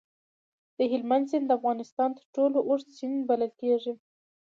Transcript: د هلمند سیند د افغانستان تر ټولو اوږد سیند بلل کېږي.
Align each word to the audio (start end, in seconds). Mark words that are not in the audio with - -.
د 0.77 0.79
هلمند 0.91 1.25
سیند 1.31 1.45
د 1.47 1.51
افغانستان 1.59 2.09
تر 2.17 2.25
ټولو 2.35 2.57
اوږد 2.67 2.87
سیند 2.97 3.15
بلل 3.29 3.51
کېږي. 3.61 3.93